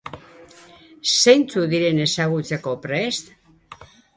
[1.17, 3.31] Zeintzuk diren ezagutzeko prest?